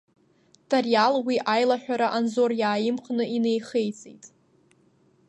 Тариал 0.69 1.13
уи 1.25 1.37
аилаҳәара 1.53 2.07
Анзор 2.17 2.51
иааимхны 2.61 3.23
инеихеиҵеит. 3.35 4.23